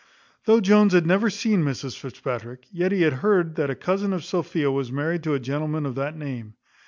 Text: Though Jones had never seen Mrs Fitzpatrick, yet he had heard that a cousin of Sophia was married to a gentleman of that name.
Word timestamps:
Though 0.45 0.61
Jones 0.61 0.93
had 0.93 1.05
never 1.05 1.29
seen 1.29 1.61
Mrs 1.63 1.95
Fitzpatrick, 1.95 2.65
yet 2.71 2.91
he 2.91 3.03
had 3.03 3.13
heard 3.13 3.53
that 3.57 3.69
a 3.69 3.75
cousin 3.75 4.13
of 4.13 4.25
Sophia 4.25 4.71
was 4.71 4.91
married 4.91 5.21
to 5.25 5.35
a 5.35 5.39
gentleman 5.39 5.85
of 5.85 5.93
that 5.93 6.17
name. 6.17 6.55